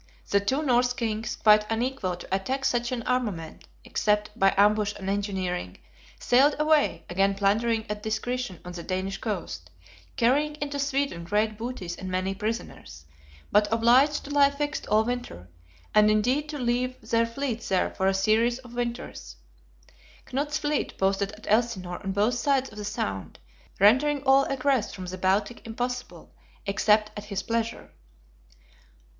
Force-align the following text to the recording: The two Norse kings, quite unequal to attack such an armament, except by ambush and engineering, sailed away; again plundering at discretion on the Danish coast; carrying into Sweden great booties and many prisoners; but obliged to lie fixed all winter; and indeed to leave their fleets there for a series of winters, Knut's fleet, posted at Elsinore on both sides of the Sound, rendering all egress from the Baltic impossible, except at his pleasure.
The 0.31 0.39
two 0.39 0.63
Norse 0.63 0.93
kings, 0.93 1.35
quite 1.35 1.63
unequal 1.69 2.15
to 2.15 2.35
attack 2.35 2.65
such 2.65 2.91
an 2.91 3.03
armament, 3.03 3.67
except 3.85 4.31
by 4.35 4.51
ambush 4.57 4.95
and 4.97 5.07
engineering, 5.07 5.77
sailed 6.17 6.55
away; 6.57 7.05
again 7.07 7.35
plundering 7.35 7.85
at 7.87 8.01
discretion 8.01 8.59
on 8.65 8.71
the 8.71 8.81
Danish 8.81 9.19
coast; 9.19 9.69
carrying 10.15 10.55
into 10.55 10.79
Sweden 10.79 11.23
great 11.23 11.55
booties 11.55 11.95
and 11.95 12.09
many 12.09 12.33
prisoners; 12.33 13.05
but 13.51 13.71
obliged 13.71 14.23
to 14.25 14.31
lie 14.31 14.49
fixed 14.49 14.87
all 14.87 15.03
winter; 15.03 15.49
and 15.93 16.09
indeed 16.09 16.49
to 16.49 16.57
leave 16.57 16.99
their 17.07 17.27
fleets 17.27 17.69
there 17.69 17.91
for 17.93 18.07
a 18.07 18.13
series 18.15 18.57
of 18.57 18.73
winters, 18.73 19.35
Knut's 20.25 20.57
fleet, 20.57 20.97
posted 20.97 21.31
at 21.33 21.45
Elsinore 21.47 22.01
on 22.03 22.11
both 22.11 22.33
sides 22.33 22.71
of 22.71 22.79
the 22.79 22.83
Sound, 22.85 23.37
rendering 23.79 24.23
all 24.23 24.45
egress 24.45 24.95
from 24.95 25.05
the 25.05 25.17
Baltic 25.19 25.61
impossible, 25.67 26.33
except 26.65 27.11
at 27.15 27.25
his 27.25 27.43
pleasure. 27.43 27.91